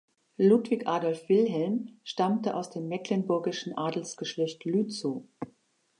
Ludwig 0.39 0.87
Adolf 0.87 1.29
Wilhelm 1.29 1.99
stammte 2.03 2.55
aus 2.55 2.71
dem 2.71 2.87
mecklenburgischen 2.87 3.77
Adelsgeschlecht 3.77 4.65
Lützow. 4.65 5.27